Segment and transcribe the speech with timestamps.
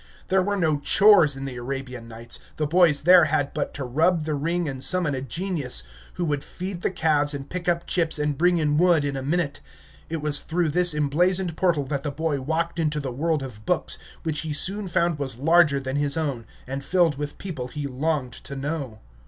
[0.29, 4.23] There were no chores in the Arabian Nights; the boy there had but to rub
[4.23, 5.83] the ring and summon a genius,
[6.15, 9.21] who would feed the calves and pick up chips and bring in wood in a
[9.21, 9.59] minute.
[10.09, 13.99] It was through this emblazoned portal that the boy walked into the world of books,
[14.23, 18.33] which he soon found was larger than his own, and filled with people he longed
[18.33, 19.01] to know.